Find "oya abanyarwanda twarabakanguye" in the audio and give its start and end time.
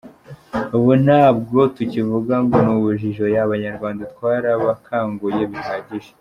3.27-5.41